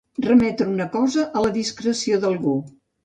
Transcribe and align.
Remetre 0.27 0.65
una 0.71 0.87
cosa 0.95 1.25
a 1.25 1.43
la 1.47 1.51
discreció 1.59 2.21
d'algú. 2.25 2.57